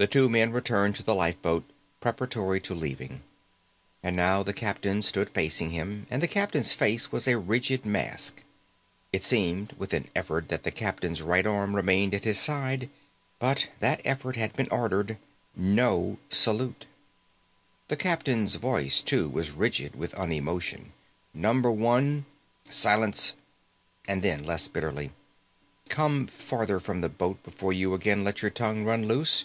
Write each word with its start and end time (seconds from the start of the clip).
The 0.00 0.08
two 0.08 0.28
men 0.28 0.50
returned 0.50 0.96
to 0.96 1.04
the 1.04 1.14
lifeboat 1.14 1.62
preparatory 2.00 2.58
to 2.62 2.74
leaving. 2.74 3.22
And 4.02 4.16
now 4.16 4.42
the 4.42 4.52
captain 4.52 5.00
stood 5.00 5.30
facing 5.30 5.70
him, 5.70 6.08
and 6.10 6.20
the 6.20 6.26
captain's 6.26 6.72
face 6.72 7.12
was 7.12 7.28
a 7.28 7.38
rigid 7.38 7.86
mask. 7.86 8.42
It 9.12 9.22
seemed 9.22 9.74
with 9.78 9.94
an 9.94 10.08
effort 10.16 10.48
that 10.48 10.64
the 10.64 10.72
captain's 10.72 11.22
right 11.22 11.46
arm 11.46 11.76
remained 11.76 12.14
at 12.16 12.24
his 12.24 12.40
side, 12.40 12.90
but 13.38 13.68
that 13.78 14.00
effort 14.04 14.34
had 14.34 14.54
been 14.56 14.66
ordered. 14.72 15.18
No 15.54 16.18
salute. 16.30 16.86
The 17.86 17.94
captain's 17.94 18.56
voice, 18.56 19.02
too, 19.02 19.28
was 19.28 19.52
rigid 19.52 19.94
with 19.94 20.14
unemotion. 20.14 20.92
"Number 21.32 21.70
One..." 21.70 22.26
"Silence!" 22.68 23.34
And 24.08 24.20
then, 24.20 24.42
less 24.42 24.66
bitterly. 24.66 25.12
"Come 25.88 26.26
further 26.26 26.80
from 26.80 27.02
the 27.02 27.08
boat 27.08 27.40
before 27.44 27.72
you 27.72 27.94
again 27.94 28.24
let 28.24 28.42
your 28.42 28.50
tongue 28.50 28.82
run 28.84 29.06
loose. 29.06 29.44